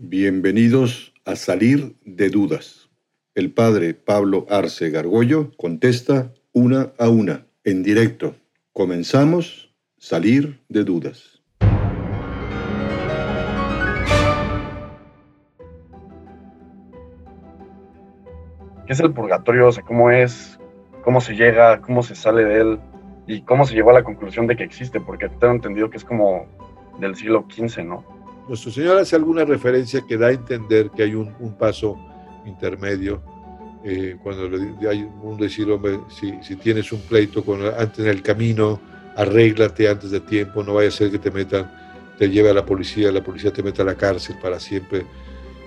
Bienvenidos 0.00 1.12
a 1.24 1.34
Salir 1.34 1.96
de 2.04 2.30
Dudas. 2.30 2.88
El 3.34 3.52
padre 3.52 3.94
Pablo 3.94 4.46
Arce 4.48 4.90
Gargollo 4.90 5.50
contesta 5.56 6.32
una 6.52 6.92
a 7.00 7.08
una, 7.08 7.48
en 7.64 7.82
directo. 7.82 8.36
Comenzamos 8.72 9.74
Salir 9.96 10.62
de 10.68 10.84
Dudas. 10.84 11.42
¿Qué 18.86 18.92
es 18.92 19.00
el 19.00 19.12
purgatorio? 19.12 19.66
O 19.66 19.72
sea, 19.72 19.82
¿cómo 19.82 20.12
es? 20.12 20.60
¿Cómo 21.02 21.20
se 21.20 21.34
llega? 21.34 21.80
¿Cómo 21.80 22.04
se 22.04 22.14
sale 22.14 22.44
de 22.44 22.60
él? 22.60 22.78
¿Y 23.26 23.42
cómo 23.42 23.66
se 23.66 23.74
llegó 23.74 23.90
a 23.90 23.94
la 23.94 24.04
conclusión 24.04 24.46
de 24.46 24.54
que 24.54 24.62
existe? 24.62 25.00
Porque 25.00 25.28
tengo 25.28 25.54
entendido 25.54 25.90
que 25.90 25.96
es 25.96 26.04
como 26.04 26.46
del 27.00 27.16
siglo 27.16 27.44
XV, 27.50 27.82
¿no? 27.82 28.17
Nuestro 28.48 28.70
Señor 28.70 28.96
hace 28.96 29.14
alguna 29.14 29.44
referencia 29.44 30.00
que 30.00 30.16
da 30.16 30.28
a 30.28 30.32
entender 30.32 30.90
que 30.90 31.02
hay 31.02 31.14
un, 31.14 31.34
paso 31.58 31.98
intermedio. 32.46 33.22
Eh, 33.84 34.16
cuando 34.22 34.56
hay 34.88 35.06
un 35.22 35.36
decir, 35.36 35.70
hombre, 35.70 36.00
si, 36.08 36.56
tienes 36.56 36.90
un 36.90 37.00
pleito 37.00 37.44
con, 37.44 37.60
antes 37.62 37.98
en 37.98 38.06
el 38.06 38.22
camino, 38.22 38.80
arréglate 39.16 39.86
antes 39.86 40.10
de 40.10 40.20
tiempo, 40.20 40.64
no 40.64 40.74
vaya 40.74 40.88
a 40.88 40.92
ser 40.92 41.10
que 41.10 41.18
te 41.18 41.30
metan, 41.30 41.70
te 42.18 42.30
lleve 42.30 42.48
a 42.48 42.54
la 42.54 42.64
policía, 42.64 43.12
la 43.12 43.22
policía 43.22 43.52
te 43.52 43.62
meta 43.62 43.82
a 43.82 43.86
la 43.86 43.94
cárcel 43.94 44.36
para 44.40 44.58
siempre. 44.58 45.04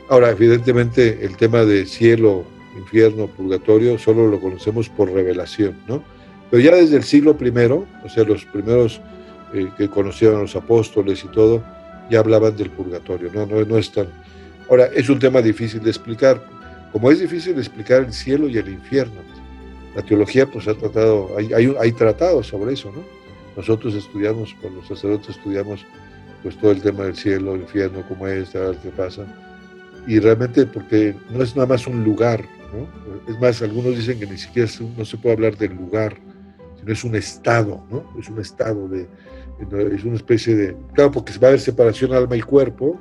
Ahora, 0.09 0.31
evidentemente, 0.31 1.23
el 1.23 1.37
tema 1.37 1.63
de 1.63 1.85
cielo, 1.85 2.45
infierno, 2.75 3.27
purgatorio, 3.27 3.99
solo 3.99 4.27
lo 4.27 4.41
conocemos 4.41 4.89
por 4.89 5.11
revelación, 5.11 5.77
¿no? 5.87 6.03
Pero 6.49 6.63
ya 6.63 6.75
desde 6.75 6.97
el 6.97 7.03
siglo 7.03 7.37
I, 7.39 7.49
o 8.03 8.09
sea, 8.09 8.23
los 8.23 8.43
primeros 8.45 8.99
eh, 9.53 9.69
que 9.77 9.87
conocieron 9.87 10.41
los 10.41 10.55
apóstoles 10.55 11.23
y 11.23 11.27
todo, 11.27 11.63
ya 12.09 12.19
hablaban 12.19 12.55
del 12.55 12.69
purgatorio, 12.69 13.31
¿no? 13.33 13.45
No, 13.45 13.63
no 13.65 13.77
es 13.77 13.91
tan... 13.91 14.07
Ahora, 14.69 14.85
es 14.95 15.09
un 15.09 15.19
tema 15.19 15.41
difícil 15.41 15.81
de 15.81 15.89
explicar, 15.89 16.41
como 16.91 17.11
es 17.11 17.19
difícil 17.19 17.55
de 17.55 17.61
explicar 17.61 18.03
el 18.03 18.13
cielo 18.13 18.47
y 18.47 18.57
el 18.57 18.69
infierno. 18.69 19.21
La 19.95 20.01
teología 20.01 20.45
pues 20.45 20.67
ha 20.67 20.73
tratado, 20.73 21.29
hay, 21.37 21.51
hay, 21.53 21.75
hay 21.79 21.91
tratados 21.91 22.47
sobre 22.47 22.73
eso, 22.73 22.91
¿no? 22.91 23.03
Nosotros 23.55 23.93
estudiamos, 23.95 24.55
con 24.61 24.75
los 24.75 24.87
sacerdotes 24.87 25.35
estudiamos 25.35 25.85
pues 26.41 26.57
todo 26.57 26.71
el 26.71 26.81
tema 26.81 27.03
del 27.03 27.15
cielo, 27.15 27.55
el 27.55 27.61
infierno, 27.61 28.03
cómo 28.07 28.27
es, 28.27 28.49
qué 28.49 28.89
pasa. 28.95 29.25
Y 30.07 30.19
realmente 30.19 30.65
porque 30.65 31.15
no 31.29 31.43
es 31.43 31.55
nada 31.55 31.67
más 31.67 31.85
un 31.85 32.03
lugar, 32.03 32.43
¿no? 32.73 32.87
Es 33.31 33.39
más, 33.39 33.61
algunos 33.61 33.95
dicen 33.95 34.19
que 34.19 34.25
ni 34.25 34.37
siquiera 34.37 34.69
no 34.97 35.05
se 35.05 35.17
puede 35.17 35.35
hablar 35.35 35.57
del 35.57 35.75
lugar, 35.75 36.17
sino 36.79 36.91
es 36.91 37.03
un 37.03 37.15
estado, 37.15 37.83
¿no? 37.91 38.03
Es 38.19 38.29
un 38.29 38.39
estado 38.39 38.87
de, 38.87 39.07
es 39.93 40.03
una 40.03 40.15
especie 40.15 40.55
de, 40.55 40.75
claro, 40.93 41.11
porque 41.11 41.33
va 41.39 41.47
a 41.47 41.49
haber 41.49 41.59
separación 41.59 42.13
alma 42.13 42.35
y 42.35 42.41
cuerpo, 42.41 42.99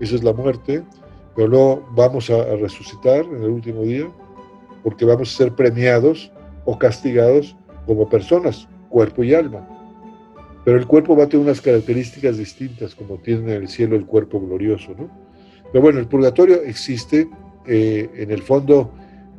esa 0.00 0.14
es 0.14 0.24
la 0.24 0.32
muerte, 0.32 0.82
pero 1.34 1.48
luego 1.48 1.88
vamos 1.94 2.30
a, 2.30 2.44
resucitar 2.56 3.24
en 3.24 3.42
el 3.42 3.50
último 3.50 3.82
día, 3.82 4.06
porque 4.82 5.04
vamos 5.04 5.32
a 5.32 5.36
ser 5.36 5.52
premiados 5.52 6.30
o 6.64 6.78
castigados 6.78 7.56
como 7.86 8.08
personas, 8.08 8.68
cuerpo 8.88 9.24
y 9.24 9.34
alma. 9.34 9.66
Pero 10.64 10.78
el 10.78 10.86
cuerpo 10.86 11.16
va 11.16 11.24
a 11.24 11.28
tener 11.28 11.44
unas 11.44 11.60
características 11.60 12.38
distintas, 12.38 12.94
como 12.94 13.18
tiene 13.18 13.54
en 13.54 13.62
el 13.62 13.68
cielo 13.68 13.96
el 13.96 14.06
cuerpo 14.06 14.40
glorioso, 14.40 14.94
¿no? 14.96 15.10
Pero 15.72 15.82
bueno, 15.82 15.98
el 15.98 16.06
purgatorio 16.06 16.62
existe, 16.62 17.28
eh, 17.66 18.08
en 18.14 18.30
el 18.30 18.42
fondo, 18.42 18.92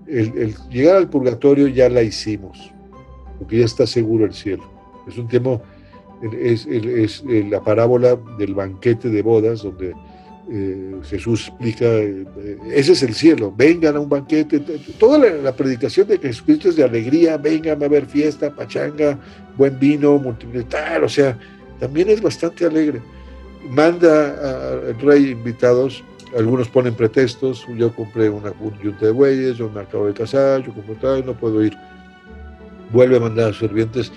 el, 0.07 0.53
llegar 0.69 0.97
al 0.97 1.09
purgatorio 1.09 1.67
ya 1.67 1.89
la 1.89 2.01
hicimos, 2.01 2.71
porque 3.39 3.59
ya 3.59 3.65
está 3.65 3.87
seguro 3.87 4.25
el 4.25 4.33
cielo. 4.33 4.63
Es 5.07 5.17
un 5.17 5.27
tema 5.27 5.59
es, 6.21 6.65
es, 6.65 7.23
la 7.25 7.61
parábola 7.61 8.17
del 8.37 8.53
banquete 8.53 9.09
de 9.09 9.21
bodas, 9.21 9.63
donde 9.63 9.93
eh, 10.51 10.95
Jesús 11.03 11.47
explica, 11.47 11.85
eh, 11.85 12.25
ese 12.71 12.93
es 12.93 13.03
el 13.03 13.13
cielo, 13.13 13.53
vengan 13.55 13.95
a 13.95 13.99
un 13.99 14.09
banquete, 14.09 14.59
toda 14.99 15.17
la, 15.17 15.55
predicación 15.55 16.07
de 16.07 16.19
Jesucristo 16.19 16.69
es 16.69 16.75
de 16.75 16.83
alegría, 16.83 17.37
vengan 17.37 17.83
a 17.83 17.87
ver 17.87 18.05
fiesta, 18.05 18.53
pachanga, 18.53 19.19
buen 19.57 19.77
vino, 19.79 20.17
multiplicar, 20.17 21.03
o 21.03 21.09
sea, 21.09 21.37
también 21.79 22.09
es 22.09 22.21
bastante 22.21 22.65
alegre. 22.65 23.01
Manda 23.69 24.87
al 24.87 24.99
rey 24.99 25.31
invitados, 25.31 26.03
algunos 26.37 26.69
ponen 26.69 26.93
pretextos, 26.93 27.65
yo 27.75 27.93
compré 27.93 28.29
una 28.29 28.53
yunta 28.83 29.07
de 29.07 29.11
bueyes, 29.11 29.57
yo 29.57 29.69
me 29.71 29.81
acabo 29.81 30.05
de 30.05 30.13
casar, 30.13 30.63
yo 30.63 30.71
compré 30.73 30.95
tal, 30.95 31.25
no 31.25 31.33
puedo 31.33 31.63
ir. 31.63 31.75
Vuelve 32.93 33.17
a 33.17 33.19
mandar 33.19 33.45
a 33.45 33.53
sus 33.53 33.67
sirvientes, 33.67 34.11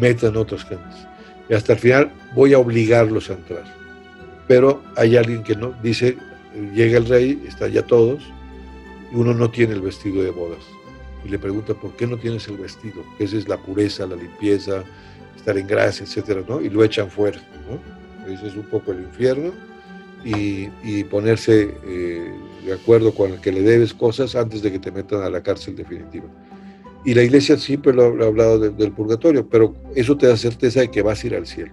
metan 0.00 0.36
otras 0.36 0.64
gentes 0.64 1.09
y 1.50 1.54
hasta 1.54 1.72
el 1.72 1.78
final 1.80 2.12
voy 2.34 2.54
a 2.54 2.58
obligarlos 2.58 3.28
a 3.28 3.34
entrar. 3.34 3.64
Pero 4.46 4.82
hay 4.96 5.16
alguien 5.16 5.42
que 5.42 5.56
no, 5.56 5.74
dice, 5.82 6.16
llega 6.74 6.96
el 6.96 7.06
rey, 7.06 7.42
están 7.46 7.72
ya 7.72 7.82
todos, 7.82 8.22
y 9.12 9.16
uno 9.16 9.34
no 9.34 9.50
tiene 9.50 9.74
el 9.74 9.82
vestido 9.82 10.22
de 10.22 10.30
bodas. 10.30 10.62
Y 11.24 11.28
le 11.28 11.38
pregunta, 11.38 11.74
¿por 11.74 11.96
qué 11.96 12.06
no 12.06 12.16
tienes 12.16 12.46
el 12.48 12.56
vestido? 12.56 13.04
Esa 13.18 13.36
es 13.36 13.48
la 13.48 13.58
pureza, 13.58 14.06
la 14.06 14.14
limpieza, 14.14 14.84
estar 15.36 15.58
en 15.58 15.66
gracia, 15.66 16.04
etcétera, 16.04 16.42
¿no? 16.48 16.60
Y 16.60 16.70
lo 16.70 16.84
echan 16.84 17.10
fuera, 17.10 17.40
¿no? 17.68 18.32
Ese 18.32 18.46
es 18.46 18.54
un 18.54 18.64
poco 18.64 18.92
el 18.92 19.02
infierno. 19.02 19.52
Y, 20.24 20.68
ponerse 21.04 21.74
eh, 21.84 22.32
de 22.64 22.72
acuerdo 22.72 23.12
con 23.12 23.32
el 23.32 23.40
que 23.40 23.50
le 23.50 23.62
debes 23.62 23.92
cosas 23.94 24.36
antes 24.36 24.62
de 24.62 24.70
que 24.70 24.78
te 24.78 24.92
metan 24.92 25.22
a 25.22 25.30
la 25.30 25.42
cárcel 25.42 25.74
definitiva. 25.74 26.26
Y 27.04 27.14
la 27.14 27.22
iglesia 27.22 27.56
siempre 27.56 27.92
lo 27.94 28.22
ha 28.22 28.26
hablado 28.26 28.58
del 28.58 28.92
purgatorio, 28.92 29.48
pero 29.48 29.74
eso 29.94 30.16
te 30.16 30.26
da 30.26 30.36
certeza 30.36 30.80
de 30.80 30.90
que 30.90 31.02
vas 31.02 31.24
a 31.24 31.26
ir 31.26 31.34
al 31.34 31.46
cielo. 31.46 31.72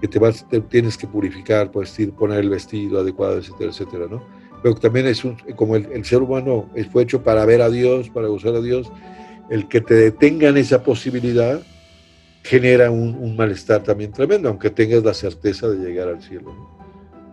Que 0.00 0.08
te, 0.08 0.18
vas, 0.18 0.46
tienes 0.70 0.96
que 0.96 1.06
purificar, 1.06 1.70
puedes 1.70 1.98
ir, 1.98 2.12
poner 2.12 2.38
el 2.38 2.48
vestido 2.48 3.00
adecuado, 3.00 3.36
etcétera, 3.36 3.70
etcétera, 3.70 4.06
¿no? 4.10 4.24
Pero 4.62 4.74
también 4.74 5.06
es 5.06 5.24
un, 5.24 5.36
como 5.56 5.76
el, 5.76 6.04
ser 6.04 6.22
humano 6.22 6.70
fue 6.92 7.02
hecho 7.02 7.22
para 7.22 7.44
ver 7.44 7.60
a 7.60 7.68
Dios, 7.68 8.08
para 8.08 8.28
gozar 8.28 8.54
a 8.54 8.60
Dios, 8.60 8.90
el 9.50 9.68
que 9.68 9.80
te 9.80 9.94
detengan 9.94 10.56
esa 10.56 10.82
posibilidad 10.82 11.60
genera 12.42 12.90
un, 12.90 13.36
malestar 13.36 13.82
también 13.82 14.12
tremendo, 14.12 14.48
aunque 14.48 14.70
tengas 14.70 15.02
la 15.02 15.14
certeza 15.14 15.68
de 15.68 15.78
llegar 15.78 16.08
al 16.08 16.22
cielo. 16.22 16.54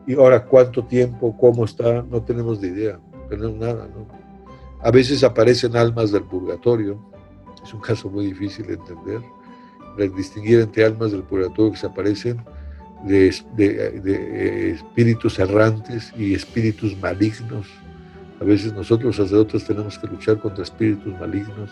Y 0.05 0.15
ahora, 0.15 0.45
¿cuánto 0.45 0.83
tiempo? 0.83 1.35
¿Cómo 1.37 1.65
está? 1.65 2.01
No 2.01 2.21
tenemos 2.23 2.61
ni 2.61 2.69
idea, 2.69 2.99
no 3.13 3.21
tenemos 3.29 3.57
nada, 3.57 3.87
¿no? 3.87 4.26
A 4.81 4.91
veces 4.91 5.23
aparecen 5.23 5.75
almas 5.75 6.11
del 6.11 6.23
purgatorio, 6.23 6.99
es 7.63 7.73
un 7.73 7.81
caso 7.81 8.09
muy 8.09 8.27
difícil 8.27 8.67
de 8.67 8.73
entender, 8.75 9.21
distinguir 10.15 10.59
entre 10.59 10.85
almas 10.85 11.11
del 11.11 11.23
purgatorio 11.23 11.71
que 11.71 11.77
se 11.77 11.87
aparecen 11.87 12.37
de, 13.03 13.33
eh, 13.57 14.71
espíritus 14.75 15.39
errantes 15.39 16.13
y 16.17 16.33
espíritus 16.33 16.97
malignos. 16.97 17.67
A 18.39 18.43
veces 18.43 18.73
nosotros 18.73 19.15
sacerdotes 19.15 19.65
tenemos 19.65 19.97
que 19.97 20.07
luchar 20.07 20.39
contra 20.39 20.63
espíritus 20.63 21.13
malignos, 21.19 21.71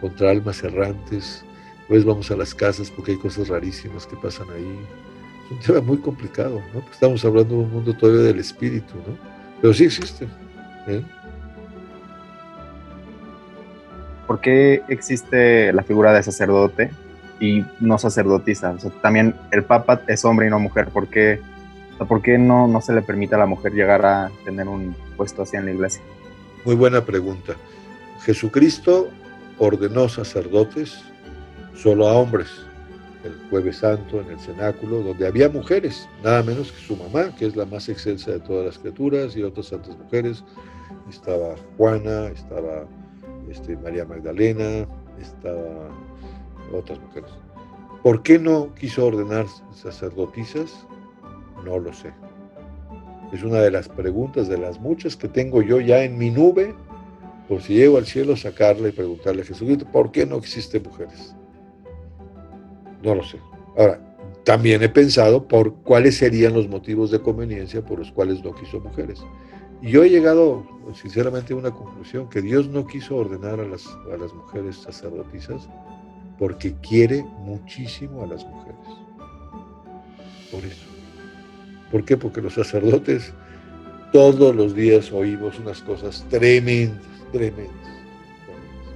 contra 0.00 0.30
almas 0.30 0.62
errantes. 0.62 1.44
Pues 1.88 2.04
vamos 2.04 2.30
a 2.30 2.36
las 2.36 2.54
casas 2.54 2.90
porque 2.90 3.12
hay 3.12 3.18
cosas 3.18 3.48
rarísimas 3.48 4.06
que 4.06 4.16
pasan 4.16 4.48
ahí. 4.50 4.78
Es 5.46 5.50
un 5.50 5.58
tema 5.58 5.80
muy 5.80 5.98
complicado, 5.98 6.62
¿no? 6.72 6.84
Estamos 6.92 7.24
hablando 7.24 7.56
de 7.56 7.62
un 7.62 7.72
mundo 7.72 7.94
todavía 7.94 8.22
del 8.22 8.38
espíritu, 8.38 8.94
¿no? 8.96 9.16
Pero 9.60 9.74
sí 9.74 9.84
existen. 9.84 10.28
¿eh? 10.86 11.02
¿Por 14.30 14.40
qué 14.40 14.84
existe 14.86 15.72
la 15.72 15.82
figura 15.82 16.12
de 16.12 16.22
sacerdote 16.22 16.92
y 17.40 17.64
no 17.80 17.98
sacerdotisa? 17.98 18.76
también 19.02 19.34
el 19.50 19.64
Papa 19.64 20.02
es 20.06 20.24
hombre 20.24 20.46
y 20.46 20.50
no 20.50 20.60
mujer. 20.60 20.86
¿Por 20.90 21.08
qué, 21.08 21.40
¿por 22.06 22.22
qué 22.22 22.38
no, 22.38 22.68
no 22.68 22.80
se 22.80 22.92
le 22.92 23.02
permite 23.02 23.34
a 23.34 23.38
la 23.38 23.46
mujer 23.46 23.72
llegar 23.72 24.06
a 24.06 24.30
tener 24.44 24.68
un 24.68 24.94
puesto 25.16 25.42
así 25.42 25.56
en 25.56 25.64
la 25.64 25.72
iglesia? 25.72 26.00
Muy 26.64 26.76
buena 26.76 27.04
pregunta. 27.04 27.54
Jesucristo 28.22 29.08
ordenó 29.58 30.08
sacerdotes 30.08 31.02
solo 31.74 32.06
a 32.06 32.12
hombres. 32.12 32.46
El 33.24 33.36
jueves 33.50 33.78
santo 33.78 34.20
en 34.20 34.30
el 34.30 34.38
cenáculo, 34.38 35.02
donde 35.02 35.26
había 35.26 35.48
mujeres, 35.48 36.08
nada 36.22 36.44
menos 36.44 36.70
que 36.70 36.80
su 36.80 36.94
mamá, 36.94 37.34
que 37.34 37.46
es 37.46 37.56
la 37.56 37.64
más 37.64 37.88
excelsa 37.88 38.30
de 38.30 38.38
todas 38.38 38.64
las 38.64 38.78
criaturas, 38.78 39.36
y 39.36 39.42
otras 39.42 39.66
santas 39.66 39.98
mujeres. 39.98 40.44
Estaba 41.08 41.56
Juana, 41.76 42.28
estaba 42.28 42.86
este, 43.50 43.76
María 43.76 44.04
Magdalena, 44.04 44.86
estaba 45.20 45.88
otras 46.72 47.00
mujeres. 47.00 47.30
¿Por 48.02 48.22
qué 48.22 48.38
no 48.38 48.74
quiso 48.74 49.06
ordenar 49.06 49.46
sacerdotisas? 49.72 50.86
No 51.64 51.78
lo 51.78 51.92
sé. 51.92 52.12
Es 53.32 53.42
una 53.42 53.58
de 53.58 53.70
las 53.70 53.88
preguntas, 53.88 54.48
de 54.48 54.58
las 54.58 54.80
muchas 54.80 55.16
que 55.16 55.28
tengo 55.28 55.62
yo 55.62 55.80
ya 55.80 56.02
en 56.02 56.16
mi 56.16 56.30
nube, 56.30 56.74
por 57.48 57.62
si 57.62 57.74
llego 57.74 57.98
al 57.98 58.06
cielo, 58.06 58.36
sacarle 58.36 58.88
y 58.88 58.92
preguntarle 58.92 59.42
a 59.42 59.44
Jesucristo, 59.44 59.86
¿por 59.92 60.10
qué 60.10 60.24
no 60.24 60.36
existen 60.36 60.82
mujeres? 60.82 61.34
No 63.02 63.14
lo 63.14 63.24
sé. 63.24 63.38
Ahora, 63.76 64.00
también 64.44 64.82
he 64.82 64.88
pensado 64.88 65.46
por 65.46 65.74
cuáles 65.82 66.16
serían 66.16 66.54
los 66.54 66.68
motivos 66.68 67.10
de 67.10 67.20
conveniencia 67.20 67.84
por 67.84 67.98
los 67.98 68.10
cuales 68.10 68.42
no 68.42 68.54
quiso 68.54 68.80
mujeres. 68.80 69.22
Y 69.82 69.90
yo 69.90 70.04
he 70.04 70.10
llegado, 70.10 70.66
sinceramente, 70.94 71.52
a 71.52 71.56
una 71.56 71.70
conclusión, 71.70 72.28
que 72.28 72.42
Dios 72.42 72.68
no 72.68 72.86
quiso 72.86 73.16
ordenar 73.16 73.60
a 73.60 73.64
las, 73.64 73.86
a 74.12 74.16
las 74.16 74.32
mujeres 74.34 74.76
sacerdotisas 74.76 75.68
porque 76.38 76.74
quiere 76.80 77.22
muchísimo 77.40 78.24
a 78.24 78.26
las 78.26 78.44
mujeres. 78.44 78.80
Por 80.50 80.64
eso. 80.64 80.86
¿Por 81.90 82.04
qué? 82.04 82.16
Porque 82.16 82.40
los 82.40 82.54
sacerdotes 82.54 83.32
todos 84.12 84.56
los 84.56 84.74
días 84.74 85.12
oímos 85.12 85.58
unas 85.60 85.80
cosas 85.82 86.26
tremendas, 86.28 87.00
tremendas. 87.32 87.74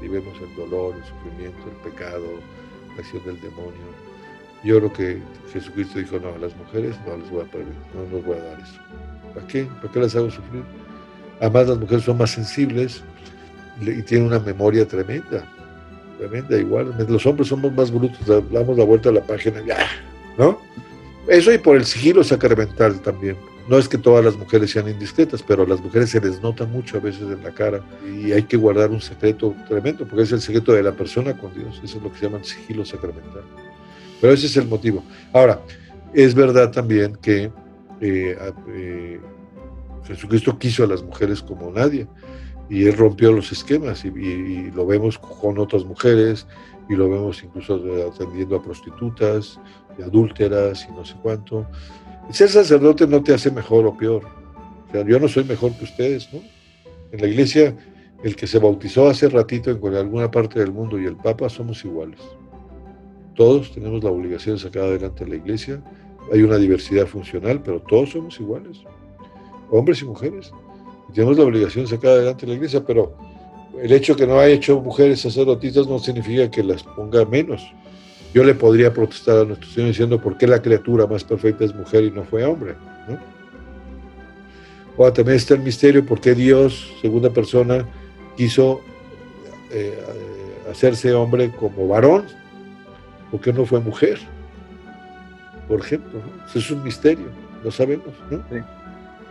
Y 0.02 0.08
vemos 0.08 0.34
el 0.40 0.56
dolor, 0.56 0.96
el 0.96 1.04
sufrimiento, 1.04 1.70
el 1.70 1.90
pecado, 1.90 2.26
la 2.94 3.00
acción 3.00 3.25
del 3.25 3.40
demonio. 3.40 4.04
Yo 4.64 4.78
creo 4.78 4.92
que 4.92 5.22
Jesucristo 5.52 5.98
dijo, 5.98 6.19
no, 6.19 6.34
a 6.34 6.38
las 6.38 6.56
mujeres 6.56 6.96
no 7.06 7.16
les 7.16 7.31
voy 7.31 7.42
a 7.42 7.50
permitir, 7.50 7.76
no 7.94 8.16
les 8.16 8.25
voy 8.25 8.36
a 8.38 8.42
dar 8.42 8.60
eso. 8.60 8.81
¿Para 9.34 9.46
qué? 9.46 9.64
¿Para 9.81 9.92
qué 9.92 10.00
las 10.00 10.16
hago 10.16 10.31
sufrir? 10.31 10.62
Además, 11.40 11.69
las 11.69 11.78
mujeres 11.78 12.04
son 12.04 12.19
más 12.19 12.31
sensibles 12.31 13.02
y 13.81 14.02
tienen 14.02 14.28
una 14.28 14.38
memoria 14.38 14.86
tremenda, 14.86 15.44
tremenda 16.19 16.56
igual. 16.56 16.94
Los 17.08 17.26
hombres 17.26 17.48
somos 17.48 17.72
más 17.72 17.90
brutos, 17.90 18.20
damos 18.50 18.78
la 18.78 18.84
vuelta 18.84 19.08
a 19.08 19.12
la 19.12 19.22
página, 19.22 19.60
¿no? 20.38 20.58
Eso 21.28 21.52
y 21.52 21.58
por 21.58 21.76
el 21.76 21.84
sigilo 21.84 22.22
sacramental 22.22 23.00
también. 23.00 23.36
No 23.66 23.78
es 23.78 23.88
que 23.88 23.96
todas 23.96 24.22
las 24.22 24.36
mujeres 24.36 24.70
sean 24.70 24.88
indiscretas, 24.88 25.42
pero 25.42 25.62
a 25.62 25.66
las 25.66 25.81
mujeres 25.81 26.10
se 26.10 26.20
les 26.20 26.42
nota 26.42 26.66
mucho 26.66 26.98
a 26.98 27.00
veces 27.00 27.22
en 27.22 27.42
la 27.42 27.50
cara 27.50 27.81
y 28.06 28.31
hay 28.32 28.42
que 28.42 28.58
guardar 28.58 28.90
un 28.90 29.00
secreto 29.00 29.54
tremendo, 29.66 30.06
porque 30.06 30.25
es 30.25 30.32
el 30.32 30.42
secreto 30.42 30.72
de 30.72 30.82
la 30.82 30.92
persona 30.92 31.34
con 31.34 31.52
Dios. 31.54 31.81
Eso 31.82 31.96
es 31.96 32.02
lo 32.02 32.12
que 32.12 32.19
se 32.19 32.26
llama 32.26 32.38
el 32.38 32.44
sigilo 32.44 32.84
sacramental. 32.84 33.42
Pero 34.20 34.34
ese 34.34 34.46
es 34.46 34.56
el 34.58 34.69
motivo. 34.69 35.02
Ahora, 35.32 35.60
es 36.12 36.34
verdad 36.34 36.70
también 36.72 37.16
que 37.22 37.50
eh, 38.00 38.37
eh, 38.69 39.20
Jesucristo 40.05 40.58
quiso 40.58 40.85
a 40.85 40.87
las 40.87 41.02
mujeres 41.02 41.43
como 41.43 41.70
nadie 41.70 42.06
y 42.69 42.87
él 42.87 42.96
rompió 42.96 43.32
los 43.32 43.52
esquemas 43.52 44.05
y, 44.05 44.70
lo 44.70 44.87
vemos 44.87 45.19
con 45.19 45.58
otras 45.58 45.85
mujeres 45.85 46.46
y 46.88 46.94
lo 46.94 47.08
vemos 47.08 47.43
incluso 47.43 47.81
atendiendo 48.12 48.56
a 48.56 48.62
prostitutas 48.62 49.58
y 49.99 50.02
adúlteras 50.02 50.87
y 50.88 50.93
no 50.93 51.05
sé 51.05 51.14
cuánto. 51.23 51.67
Ser 52.31 52.49
sacerdote 52.49 53.06
no 53.06 53.23
te 53.23 53.35
hace 53.35 53.50
mejor 53.50 53.87
o 53.87 53.96
peor. 53.96 54.25
O 54.88 54.93
sea, 54.93 55.05
yo 55.05 55.19
no 55.19 55.29
soy 55.29 55.44
mejor 55.44 55.73
que 55.73 55.85
ustedes, 55.85 56.32
¿no? 56.32 56.41
En 57.12 57.20
la 57.20 57.26
iglesia, 57.26 57.76
el 58.23 58.35
que 58.35 58.46
se 58.46 58.58
bautizó 58.58 59.08
hace 59.08 59.29
ratito 59.29 59.70
en 59.70 59.94
alguna 59.94 60.31
parte 60.31 60.58
del 60.58 60.73
mundo 60.73 60.99
y 60.99 61.05
el 61.05 61.17
Papa 61.17 61.49
somos 61.49 61.85
iguales. 61.85 62.20
Todos 63.35 63.73
tenemos 63.73 64.02
la 64.02 64.11
obligación 64.11 64.56
de 64.56 64.62
sacar 64.62 64.85
adelante 64.85 65.26
la 65.26 65.37
iglesia. 65.37 65.82
Hay 66.32 66.42
una 66.42 66.56
diversidad 66.56 67.06
funcional, 67.06 67.60
pero 67.62 67.80
todos 67.80 68.10
somos 68.10 68.38
iguales, 68.40 68.78
hombres 69.70 70.00
y 70.02 70.04
mujeres. 70.04 70.52
Tenemos 71.12 71.36
la 71.36 71.44
obligación 71.44 71.84
de 71.84 71.90
sacar 71.90 72.12
adelante 72.12 72.46
la 72.46 72.54
iglesia, 72.54 72.84
pero 72.84 73.14
el 73.80 73.92
hecho 73.92 74.16
que 74.16 74.26
no 74.26 74.38
haya 74.38 74.54
hecho 74.54 74.80
mujeres 74.80 75.20
sacerdotisas 75.20 75.86
no 75.86 75.98
significa 75.98 76.50
que 76.50 76.62
las 76.62 76.82
ponga 76.82 77.24
menos. 77.24 77.62
Yo 78.32 78.42
le 78.42 78.54
podría 78.54 78.92
protestar 78.92 79.38
a 79.38 79.44
nuestro 79.44 79.68
Señor 79.70 79.88
diciendo 79.90 80.20
por 80.20 80.36
qué 80.36 80.46
la 80.46 80.60
criatura 80.60 81.06
más 81.06 81.22
perfecta 81.22 81.64
es 81.64 81.74
mujer 81.74 82.04
y 82.04 82.10
no 82.10 82.24
fue 82.24 82.44
hombre. 82.44 82.74
O 84.96 85.12
también 85.12 85.36
está 85.36 85.54
el 85.54 85.60
misterio 85.60 86.04
por 86.06 86.20
qué 86.20 86.34
Dios, 86.34 86.92
segunda 87.00 87.30
persona, 87.30 87.86
quiso 88.36 88.80
eh, 89.72 89.98
hacerse 90.70 91.12
hombre 91.12 91.50
como 91.50 91.88
varón, 91.88 92.24
por 93.30 93.40
qué 93.40 93.52
no 93.52 93.66
fue 93.66 93.80
mujer, 93.80 94.18
por 95.69 95.81
ejemplo. 95.81 96.20
¿no? 96.20 96.46
Eso 96.46 96.58
es 96.58 96.70
un 96.70 96.82
misterio, 96.82 97.26
lo 97.62 97.70
sabemos. 97.70 98.14
¿no? 98.31 98.38
Sí. 98.50 98.56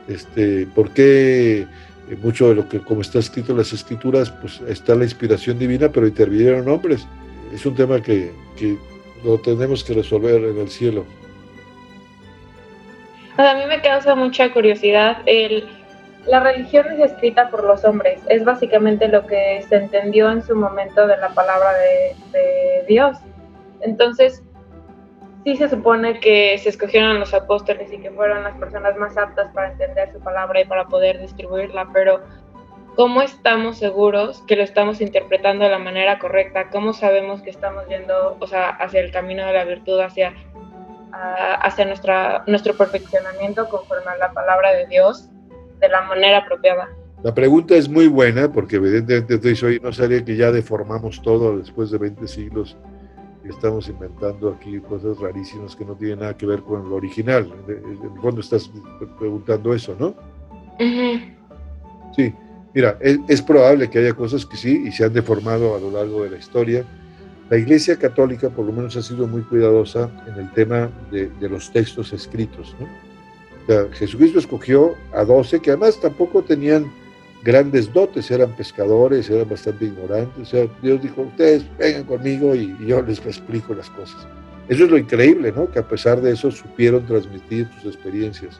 Este, 0.07 0.67
¿Por 0.67 0.89
qué 0.91 1.61
eh, 1.61 2.17
mucho 2.21 2.49
de 2.49 2.55
lo 2.55 2.67
que, 2.67 2.79
como 2.79 3.01
está 3.01 3.19
escrito 3.19 3.51
en 3.51 3.59
las 3.59 3.71
escrituras, 3.73 4.31
pues 4.31 4.61
está 4.67 4.95
la 4.95 5.05
inspiración 5.05 5.57
divina, 5.57 5.89
pero 5.89 6.07
intervinieron 6.07 6.67
hombres? 6.67 7.07
Es 7.53 7.65
un 7.65 7.75
tema 7.75 8.01
que, 8.01 8.31
que 8.57 8.77
lo 9.23 9.39
tenemos 9.39 9.83
que 9.83 9.93
resolver 9.93 10.43
en 10.43 10.57
el 10.57 10.69
cielo. 10.69 11.05
A 13.37 13.55
mí 13.55 13.61
me 13.67 13.81
causa 13.81 14.15
mucha 14.15 14.51
curiosidad. 14.51 15.17
El, 15.25 15.67
la 16.27 16.39
religión 16.39 16.85
es 16.91 17.11
escrita 17.11 17.49
por 17.49 17.63
los 17.63 17.83
hombres. 17.83 18.21
Es 18.27 18.43
básicamente 18.43 19.07
lo 19.07 19.25
que 19.25 19.63
se 19.67 19.75
entendió 19.75 20.29
en 20.29 20.43
su 20.43 20.55
momento 20.55 21.07
de 21.07 21.17
la 21.17 21.29
palabra 21.29 21.73
de, 21.73 22.15
de 22.31 22.85
Dios. 22.87 23.17
Entonces, 23.81 24.43
sí 25.43 25.57
se 25.57 25.69
supone 25.69 26.19
que 26.19 26.57
se 26.57 26.69
escogieron 26.69 27.19
los 27.19 27.33
apóstoles 27.33 27.91
y 27.91 27.97
que 27.97 28.11
fueron 28.11 28.43
las 28.43 28.55
personas 28.57 28.97
más 28.97 29.17
aptas 29.17 29.51
para 29.53 29.71
entender 29.71 30.11
su 30.11 30.19
palabra 30.19 30.61
y 30.61 30.65
para 30.65 30.85
poder 30.87 31.19
distribuirla, 31.19 31.89
pero 31.93 32.21
¿Cómo 32.95 33.23
estamos 33.23 33.79
seguros 33.79 34.43
que 34.45 34.55
lo 34.55 34.61
estamos 34.61 35.01
interpretando 35.01 35.63
de 35.63 35.71
la 35.71 35.79
manera 35.79 36.19
correcta? 36.19 36.69
¿Cómo 36.69 36.93
sabemos 36.93 37.41
que 37.41 37.49
estamos 37.49 37.87
yendo 37.87 38.37
o 38.39 38.45
sea, 38.45 38.69
hacia 38.69 38.99
el 38.99 39.11
camino 39.11 39.43
de 39.47 39.53
la 39.53 39.65
virtud, 39.65 39.99
hacia, 39.99 40.35
hacia 41.11 41.85
nuestra, 41.85 42.43
nuestro 42.45 42.75
perfeccionamiento 42.75 43.67
conforme 43.67 44.11
a 44.11 44.17
la 44.17 44.31
palabra 44.31 44.73
de 44.73 44.85
Dios 44.85 45.27
de 45.79 45.89
la 45.89 46.03
manera 46.03 46.39
apropiada? 46.39 46.87
La 47.23 47.33
pregunta 47.33 47.73
es 47.75 47.89
muy 47.89 48.07
buena 48.07 48.51
porque 48.51 48.75
evidentemente 48.75 49.65
hoy 49.65 49.79
no 49.81 49.91
sabía 49.91 50.23
que 50.23 50.35
ya 50.35 50.51
deformamos 50.51 51.19
todo 51.23 51.57
después 51.57 51.89
de 51.89 51.97
20 51.97 52.27
siglos 52.27 52.77
estamos 53.49 53.87
inventando 53.89 54.49
aquí 54.49 54.79
cosas 54.79 55.17
rarísimas 55.19 55.75
que 55.75 55.85
no 55.85 55.95
tienen 55.95 56.19
nada 56.19 56.37
que 56.37 56.45
ver 56.45 56.61
con 56.61 56.89
lo 56.89 56.95
original. 56.95 57.51
En 57.67 58.13
el 58.13 58.21
fondo 58.21 58.41
estás 58.41 58.71
preguntando 59.19 59.73
eso, 59.73 59.95
¿no? 59.99 60.15
Sí. 62.15 62.33
Mira, 62.73 62.97
es, 63.01 63.19
es, 63.27 63.41
probable 63.41 63.89
que 63.89 63.99
haya 63.99 64.13
cosas 64.13 64.45
que 64.45 64.57
sí 64.57 64.83
y 64.87 64.91
se 64.91 65.05
han 65.05 65.13
deformado 65.13 65.75
a 65.75 65.79
lo 65.79 65.91
largo 65.91 66.23
de 66.23 66.31
la 66.31 66.37
historia. 66.37 66.83
La 67.49 67.57
Iglesia 67.57 67.97
Católica 67.99 68.49
por 68.49 68.65
lo 68.65 68.71
menos 68.71 68.95
ha 68.95 69.03
sido 69.03 69.27
muy 69.27 69.43
cuidadosa 69.43 70.09
en 70.27 70.39
el 70.39 70.51
tema 70.53 70.89
de, 71.11 71.29
de 71.29 71.49
los 71.49 71.71
textos 71.71 72.13
escritos. 72.13 72.75
¿no? 72.79 72.87
O 73.63 73.65
sea, 73.67 73.93
Jesucristo 73.93 74.39
escogió 74.39 74.95
a 75.13 75.23
doce 75.23 75.59
que 75.59 75.69
además 75.69 75.99
tampoco 76.01 76.41
tenían 76.41 76.91
grandes 77.43 77.91
dotes, 77.91 78.31
eran 78.31 78.51
pescadores, 78.55 79.29
eran 79.29 79.49
bastante 79.49 79.85
ignorantes. 79.85 80.41
O 80.41 80.45
sea, 80.45 80.67
Dios 80.81 81.01
dijo, 81.01 81.21
ustedes 81.23 81.65
vengan 81.77 82.03
conmigo 82.05 82.55
y, 82.55 82.75
y 82.79 82.87
yo 82.87 83.01
les 83.01 83.19
explico 83.19 83.73
las 83.73 83.89
cosas. 83.89 84.25
Eso 84.69 84.85
es 84.85 84.91
lo 84.91 84.97
increíble, 84.97 85.51
¿no? 85.51 85.69
Que 85.69 85.79
a 85.79 85.87
pesar 85.87 86.21
de 86.21 86.31
eso 86.31 86.49
supieron 86.49 87.05
transmitir 87.05 87.67
sus 87.81 87.93
experiencias. 87.93 88.59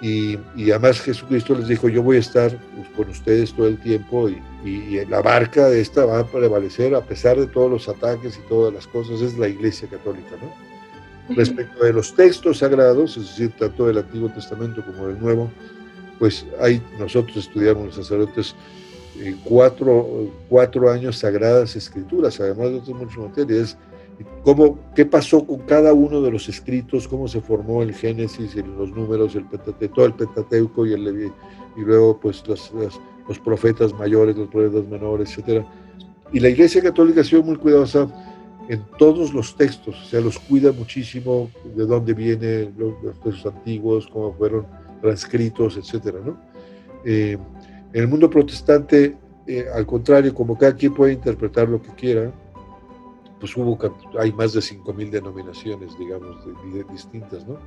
Y, 0.00 0.38
y, 0.54 0.70
además 0.70 1.00
Jesucristo 1.00 1.56
les 1.56 1.68
dijo, 1.68 1.88
yo 1.88 2.02
voy 2.02 2.18
a 2.18 2.20
estar 2.20 2.56
con 2.96 3.08
ustedes 3.08 3.52
todo 3.52 3.66
el 3.66 3.78
tiempo 3.78 4.28
y, 4.28 4.40
y, 4.64 5.04
la 5.06 5.20
barca 5.20 5.68
de 5.68 5.80
esta 5.80 6.04
va 6.04 6.20
a 6.20 6.26
prevalecer 6.26 6.94
a 6.94 7.00
pesar 7.00 7.38
de 7.38 7.48
todos 7.48 7.68
los 7.68 7.88
ataques 7.88 8.38
y 8.38 8.48
todas 8.48 8.72
las 8.72 8.86
cosas, 8.86 9.20
es 9.20 9.36
la 9.36 9.48
Iglesia 9.48 9.88
Católica, 9.88 10.36
¿no? 10.40 10.46
Uh 10.46 11.32
-huh. 11.32 11.36
Respecto 11.36 11.84
de 11.84 11.92
los 11.92 12.14
textos 12.14 12.58
sagrados, 12.58 13.16
es 13.16 13.26
decir, 13.26 13.50
tanto 13.58 13.86
del 13.88 13.98
Antiguo 13.98 14.28
Testamento 14.28 14.84
como 14.84 15.08
del 15.08 15.18
Nuevo, 15.18 15.50
pues 16.18 16.46
hay, 16.60 16.82
nosotros 16.98 17.36
estudiamos 17.36 17.86
los 17.86 17.94
sacerdotes 17.94 18.54
eh, 19.20 19.34
cuatro, 19.44 20.28
cuatro 20.48 20.90
años 20.90 21.18
sagradas 21.18 21.74
escrituras, 21.76 22.38
además 22.40 22.70
de 22.70 22.76
otras 22.76 22.96
muchas 22.96 23.18
materias, 23.18 23.78
cómo, 24.42 24.78
qué 24.94 25.04
pasó 25.04 25.44
con 25.44 25.58
cada 25.60 25.92
uno 25.92 26.20
de 26.22 26.30
los 26.30 26.48
escritos, 26.48 27.08
cómo 27.08 27.26
se 27.28 27.40
formó 27.40 27.82
el 27.82 27.94
Génesis, 27.94 28.54
los 28.56 28.90
números, 28.90 29.34
el 29.34 29.46
todo 29.90 30.06
el 30.06 30.14
Pentateuco 30.14 30.86
y, 30.86 30.92
el, 30.92 31.32
y 31.76 31.80
luego 31.80 32.18
pues 32.20 32.46
los, 32.46 32.72
los, 32.72 33.00
los, 33.26 33.38
profetas 33.38 33.92
mayores, 33.94 34.36
los 34.36 34.48
profetas 34.48 34.88
menores, 34.88 35.36
etc. 35.36 35.64
Y 36.32 36.40
la 36.40 36.48
Iglesia 36.48 36.82
Católica 36.82 37.20
ha 37.20 37.24
sido 37.24 37.42
muy 37.42 37.56
cuidadosa 37.56 38.08
en 38.68 38.84
todos 38.98 39.32
los 39.32 39.56
textos, 39.56 39.96
o 40.00 40.04
sea, 40.04 40.20
los 40.20 40.38
cuida 40.38 40.72
muchísimo 40.72 41.50
de 41.74 41.86
dónde 41.86 42.12
vienen 42.12 42.74
los, 42.76 42.94
los 43.02 43.18
textos 43.20 43.52
antiguos, 43.52 44.06
cómo 44.12 44.32
fueron 44.34 44.66
transcritos, 45.00 45.76
etc. 45.76 46.16
¿no? 46.24 46.38
Eh, 47.04 47.38
en 47.92 48.00
el 48.00 48.08
mundo 48.08 48.28
protestante, 48.28 49.16
eh, 49.46 49.66
al 49.74 49.86
contrario, 49.86 50.34
como 50.34 50.56
cada 50.58 50.74
quien 50.74 50.94
puede 50.94 51.12
interpretar 51.14 51.68
lo 51.68 51.80
que 51.80 51.90
quiera, 51.90 52.32
pues 53.40 53.56
hubo, 53.56 53.78
hay 54.18 54.32
más 54.32 54.52
de 54.52 54.60
5.000 54.60 55.10
denominaciones, 55.10 55.96
digamos, 55.98 56.44
de, 56.44 56.78
de, 56.78 56.84
distintas, 56.92 57.46
¿no? 57.46 57.58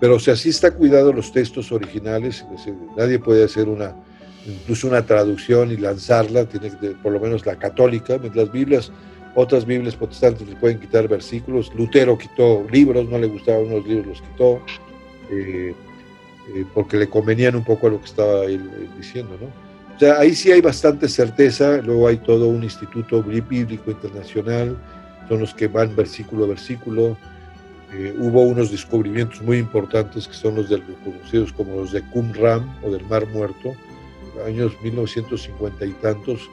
Pero 0.00 0.16
o 0.16 0.18
sea, 0.18 0.34
sí 0.34 0.48
está 0.48 0.72
cuidado 0.72 1.12
los 1.12 1.32
textos 1.32 1.70
originales, 1.70 2.44
nadie 2.96 3.18
puede 3.18 3.44
hacer 3.44 3.68
una, 3.68 3.94
incluso 4.46 4.88
una 4.88 5.04
traducción 5.06 5.70
y 5.70 5.76
lanzarla, 5.76 6.48
tiene 6.48 6.70
que, 6.78 6.90
por 6.90 7.12
lo 7.12 7.20
menos 7.20 7.46
la 7.46 7.56
católica, 7.56 8.18
las 8.34 8.50
Biblias, 8.50 8.90
otras 9.34 9.64
Biblias 9.64 9.96
protestantes 9.96 10.48
le 10.48 10.56
pueden 10.56 10.80
quitar 10.80 11.08
versículos, 11.08 11.72
Lutero 11.74 12.16
quitó 12.18 12.64
libros, 12.70 13.08
no 13.08 13.18
le 13.18 13.26
gustaban 13.26 13.66
unos 13.66 13.86
libros, 13.86 14.06
los 14.06 14.22
quitó, 14.22 14.60
eh, 15.30 15.74
eh, 16.52 16.64
porque 16.74 16.96
le 16.96 17.08
convenían 17.08 17.56
un 17.56 17.64
poco 17.64 17.86
a 17.86 17.90
lo 17.90 17.98
que 18.00 18.06
estaba 18.06 18.44
él, 18.44 18.70
él 18.78 18.88
diciendo, 18.96 19.36
¿no? 19.40 19.46
O 19.94 19.98
sea, 19.98 20.18
ahí 20.18 20.34
sí 20.34 20.50
hay 20.50 20.60
bastante 20.60 21.08
certeza, 21.08 21.78
luego 21.78 22.08
hay 22.08 22.16
todo 22.16 22.48
un 22.48 22.64
instituto 22.64 23.22
bíblico 23.22 23.92
internacional, 23.92 24.76
son 25.28 25.40
los 25.40 25.54
que 25.54 25.68
van 25.68 25.94
versículo 25.94 26.44
a 26.44 26.48
versículo. 26.48 27.16
Eh, 27.92 28.12
hubo 28.18 28.42
unos 28.42 28.72
descubrimientos 28.72 29.40
muy 29.40 29.58
importantes 29.58 30.26
que 30.26 30.34
son 30.34 30.56
los 30.56 30.68
de, 30.68 30.82
conocidos 31.04 31.52
como 31.52 31.76
los 31.76 31.92
de 31.92 32.02
Qumran 32.10 32.76
o 32.82 32.90
del 32.90 33.04
Mar 33.06 33.24
Muerto, 33.28 33.76
años 34.44 34.72
1950 34.82 35.86
y 35.86 35.92
tantos, 35.92 36.50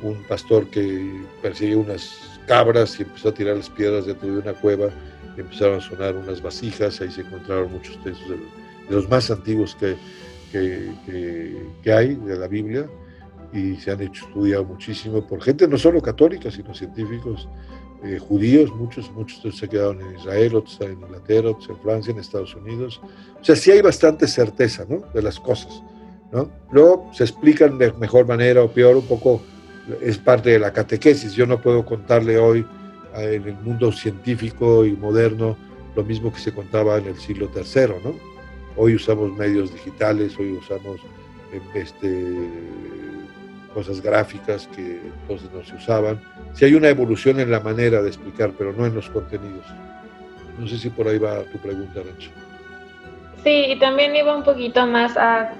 un 0.00 0.22
pastor 0.28 0.68
que 0.68 1.20
perseguía 1.42 1.76
unas 1.76 2.38
cabras 2.46 3.00
y 3.00 3.02
empezó 3.02 3.30
a 3.30 3.34
tirar 3.34 3.56
las 3.56 3.70
piedras 3.70 4.06
dentro 4.06 4.28
de 4.28 4.38
una 4.38 4.52
cueva, 4.52 4.90
empezaron 5.36 5.78
a 5.78 5.80
sonar 5.80 6.14
unas 6.14 6.40
vasijas, 6.40 7.00
ahí 7.00 7.10
se 7.10 7.22
encontraron 7.22 7.72
muchos 7.72 8.00
textos 8.04 8.28
del, 8.28 8.40
de 8.88 8.94
los 8.94 9.08
más 9.08 9.30
antiguos 9.30 9.76
que, 9.76 9.96
que, 10.52 10.92
que, 11.82 11.92
hay 11.92 12.14
de 12.14 12.36
la 12.36 12.48
Biblia 12.48 12.88
y 13.52 13.76
se 13.76 13.90
han 13.90 14.00
hecho 14.02 14.26
estudiado 14.26 14.64
muchísimo 14.64 15.26
por 15.26 15.42
gente 15.42 15.66
no 15.68 15.78
solo 15.78 16.00
católica, 16.00 16.50
sino 16.50 16.74
científicos 16.74 17.48
eh, 18.04 18.18
judíos, 18.18 18.70
muchos, 18.74 19.10
muchos 19.12 19.56
se 19.56 19.68
quedaron 19.68 20.00
en 20.02 20.16
Israel, 20.16 20.56
otros 20.56 20.78
en 20.82 20.92
Inglaterra, 20.92 21.50
otros 21.50 21.70
en 21.70 21.78
Francia, 21.78 22.10
en 22.10 22.18
Estados 22.18 22.54
Unidos. 22.54 23.00
O 23.40 23.44
sea, 23.44 23.56
sí 23.56 23.70
hay 23.70 23.80
bastante 23.80 24.28
certeza 24.28 24.84
¿no? 24.88 25.04
de 25.14 25.22
las 25.22 25.40
cosas. 25.40 25.82
¿no? 26.30 26.50
Luego 26.70 27.10
se 27.14 27.24
explican 27.24 27.78
de 27.78 27.92
mejor 27.94 28.26
manera 28.26 28.62
o 28.62 28.68
peor, 28.70 28.96
un 28.96 29.06
poco 29.06 29.40
es 30.02 30.18
parte 30.18 30.50
de 30.50 30.58
la 30.58 30.72
catequesis. 30.72 31.32
Yo 31.32 31.46
no 31.46 31.62
puedo 31.62 31.84
contarle 31.84 32.38
hoy 32.38 32.66
en 33.16 33.48
el 33.48 33.54
mundo 33.60 33.92
científico 33.92 34.84
y 34.84 34.92
moderno 34.92 35.56
lo 35.96 36.04
mismo 36.04 36.32
que 36.32 36.40
se 36.40 36.52
contaba 36.52 36.98
en 36.98 37.06
el 37.06 37.16
siglo 37.16 37.50
III, 37.54 37.94
¿no? 38.04 38.33
Hoy 38.76 38.94
usamos 38.96 39.32
medios 39.36 39.72
digitales, 39.72 40.36
hoy 40.38 40.52
usamos 40.52 41.00
este, 41.74 42.48
cosas 43.72 44.00
gráficas 44.00 44.68
que 44.74 45.00
entonces 45.22 45.50
no 45.52 45.64
se 45.64 45.74
usaban. 45.74 46.20
Si 46.54 46.64
hay 46.64 46.74
una 46.74 46.88
evolución 46.88 47.40
en 47.40 47.50
la 47.50 47.60
manera 47.60 48.02
de 48.02 48.08
explicar, 48.08 48.52
pero 48.56 48.72
no 48.72 48.86
en 48.86 48.94
los 48.94 49.08
contenidos. 49.10 49.66
No 50.58 50.66
sé 50.66 50.78
si 50.78 50.90
por 50.90 51.08
ahí 51.08 51.18
va 51.18 51.42
tu 51.44 51.58
pregunta, 51.58 52.00
Rancho. 52.00 52.30
Sí, 53.42 53.66
y 53.68 53.78
también 53.78 54.16
iba 54.16 54.34
un 54.34 54.44
poquito 54.44 54.86
más 54.86 55.16
a 55.16 55.52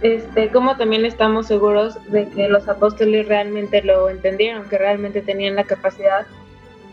este, 0.00 0.48
cómo 0.50 0.76
también 0.76 1.04
estamos 1.04 1.46
seguros 1.46 1.98
de 2.10 2.28
que 2.28 2.48
los 2.48 2.68
apóstoles 2.68 3.26
realmente 3.26 3.82
lo 3.82 4.08
entendieron, 4.08 4.68
que 4.68 4.78
realmente 4.78 5.22
tenían 5.22 5.56
la 5.56 5.64
capacidad 5.64 6.26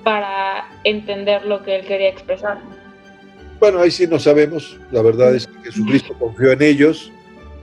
para 0.03 0.67
entender 0.83 1.45
lo 1.45 1.63
que 1.63 1.77
él 1.77 1.85
quería 1.85 2.09
expresar. 2.09 2.59
Bueno, 3.65 3.79
ahí 3.79 3.89
sí 3.89 4.05
no 4.05 4.19
sabemos. 4.19 4.79
La 4.91 5.01
verdad 5.01 5.33
es 5.33 5.47
que 5.47 5.57
Jesucristo 5.63 6.13
confió 6.19 6.51
en 6.51 6.61
ellos. 6.61 7.11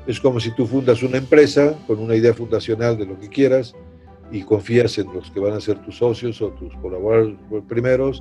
Es 0.04 0.18
como 0.18 0.40
si 0.40 0.50
tú 0.50 0.66
fundas 0.66 1.00
una 1.04 1.16
empresa 1.16 1.78
con 1.86 2.00
una 2.00 2.16
idea 2.16 2.34
fundacional 2.34 2.98
de 2.98 3.06
lo 3.06 3.20
que 3.20 3.28
quieras 3.28 3.76
y 4.32 4.42
confías 4.42 4.98
en 4.98 5.14
los 5.14 5.30
que 5.30 5.38
van 5.38 5.52
a 5.52 5.60
ser 5.60 5.78
tus 5.78 5.98
socios 5.98 6.42
o 6.42 6.48
tus 6.48 6.74
colaboradores 6.78 7.36
primeros. 7.68 8.20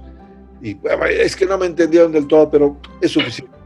Y 0.62 0.78
es 1.10 1.36
que 1.36 1.48
no 1.48 1.58
me 1.58 1.66
entendieron 1.66 2.12
del 2.12 2.28
todo, 2.28 2.52
pero 2.52 2.78
es 3.02 3.10
suficiente. 3.10 3.58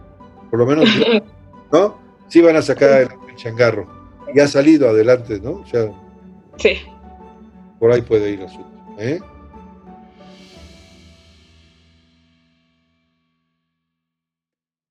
Por 0.50 0.60
lo 0.60 0.66
menos, 0.66 0.88
¿no? 1.74 2.00
Sí 2.30 2.40
van 2.40 2.56
a 2.56 2.62
sacar 2.62 3.02
el 3.02 3.36
changarro. 3.36 3.86
Y 4.34 4.40
ha 4.40 4.48
salido 4.48 4.88
adelante, 4.88 5.42
¿no? 5.44 5.56
O 5.56 5.66
sea, 5.66 5.92
sí. 6.56 6.78
Por 7.80 7.92
ahí 7.92 8.02
puede 8.02 8.32
ir 8.32 8.40
el 8.40 8.46
asunto. 8.46 8.72
¿eh? 8.98 9.20